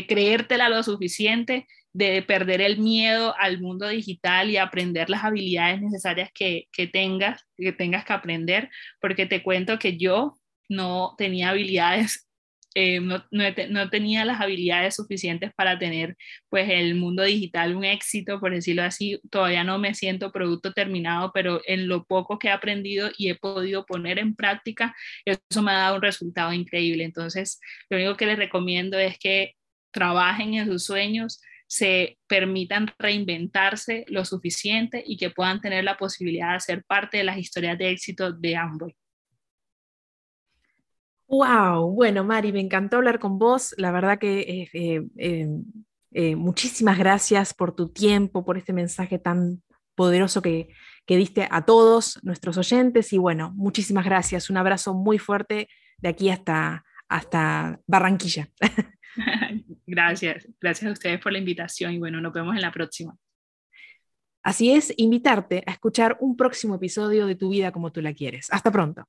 creértela 0.06 0.68
lo 0.68 0.82
suficiente 0.82 1.66
de 1.92 2.22
perder 2.22 2.60
el 2.60 2.78
miedo 2.78 3.34
al 3.38 3.60
mundo 3.60 3.88
digital 3.88 4.50
y 4.50 4.56
aprender 4.56 5.08
las 5.10 5.24
habilidades 5.24 5.80
necesarias 5.80 6.30
que, 6.34 6.68
tengas, 6.92 7.46
que 7.56 7.72
tengas 7.72 8.04
que 8.04 8.12
aprender, 8.12 8.68
porque 9.00 9.26
te 9.26 9.42
cuento 9.42 9.78
que 9.78 9.96
yo 9.96 10.38
no 10.68 11.14
tenía 11.18 11.50
habilidades 11.50 12.28
eh, 12.74 13.00
no, 13.00 13.24
no, 13.30 13.90
tenía 13.90 14.24
las 14.24 14.40
habilidades 14.40 14.96
suficientes 14.96 15.52
para 15.54 15.78
tener 15.78 16.16
pues 16.48 16.68
el 16.70 16.94
mundo 16.94 17.22
digital 17.24 17.74
un 17.74 17.84
éxito, 17.84 18.40
por 18.40 18.52
decirlo 18.52 18.82
así. 18.82 19.20
Todavía 19.30 19.64
no 19.64 19.78
me 19.78 19.94
siento 19.94 20.30
producto 20.32 20.72
terminado, 20.72 21.32
pero 21.34 21.60
en 21.66 21.88
lo 21.88 22.04
poco 22.04 22.38
que 22.38 22.48
he 22.48 22.50
aprendido 22.52 23.10
y 23.16 23.30
he 23.30 23.34
podido 23.34 23.84
poner 23.86 24.18
en 24.18 24.34
práctica, 24.36 24.94
eso 25.24 25.62
me 25.62 25.72
ha 25.72 25.78
dado 25.78 25.96
un 25.96 26.02
resultado 26.02 26.52
increíble. 26.52 27.04
Entonces, 27.04 27.60
lo 27.90 27.96
único 27.96 28.16
que 28.16 28.26
les 28.26 28.38
recomiendo 28.38 28.98
es 28.98 29.18
que 29.18 29.54
trabajen 29.90 30.54
en 30.54 30.66
sus 30.66 30.84
sueños, 30.84 31.40
se 31.66 32.18
permitan 32.28 32.92
reinventarse 32.98 34.04
lo 34.08 34.24
suficiente 34.24 35.02
y 35.06 35.16
que 35.16 35.30
puedan 35.30 35.60
tener 35.60 35.84
la 35.84 35.96
posibilidad 35.96 36.54
de 36.54 36.60
ser 36.60 36.84
parte 36.84 37.18
de 37.18 37.24
las 37.24 37.38
historias 37.38 37.76
de 37.78 37.90
éxito 37.90 38.32
de 38.32 38.56
Amway. 38.56 38.94
Wow, 41.28 41.92
bueno, 41.92 42.24
Mari, 42.24 42.52
me 42.52 42.60
encantó 42.60 42.96
hablar 42.96 43.18
con 43.18 43.38
vos. 43.38 43.74
La 43.76 43.92
verdad 43.92 44.18
que 44.18 44.40
eh, 44.40 45.10
eh, 45.16 45.46
eh, 46.12 46.36
muchísimas 46.36 46.98
gracias 46.98 47.52
por 47.52 47.76
tu 47.76 47.90
tiempo, 47.90 48.44
por 48.44 48.56
este 48.56 48.72
mensaje 48.72 49.18
tan 49.18 49.62
poderoso 49.94 50.40
que, 50.40 50.68
que 51.04 51.16
diste 51.18 51.46
a 51.50 51.66
todos 51.66 52.18
nuestros 52.22 52.56
oyentes. 52.56 53.12
Y 53.12 53.18
bueno, 53.18 53.52
muchísimas 53.56 54.06
gracias. 54.06 54.48
Un 54.48 54.56
abrazo 54.56 54.94
muy 54.94 55.18
fuerte 55.18 55.68
de 55.98 56.08
aquí 56.08 56.30
hasta, 56.30 56.84
hasta 57.08 57.78
Barranquilla. 57.86 58.48
Gracias, 59.86 60.46
gracias 60.60 60.88
a 60.90 60.92
ustedes 60.92 61.18
por 61.18 61.32
la 61.32 61.38
invitación 61.38 61.92
y 61.92 61.98
bueno, 61.98 62.20
nos 62.20 62.32
vemos 62.32 62.54
en 62.54 62.60
la 62.60 62.70
próxima. 62.70 63.16
Así 64.42 64.70
es, 64.70 64.92
invitarte 64.98 65.64
a 65.66 65.72
escuchar 65.72 66.18
un 66.20 66.36
próximo 66.36 66.74
episodio 66.74 67.26
de 67.26 67.34
Tu 67.34 67.48
vida 67.48 67.72
como 67.72 67.90
tú 67.90 68.02
la 68.02 68.12
quieres. 68.12 68.48
Hasta 68.50 68.70
pronto. 68.70 69.08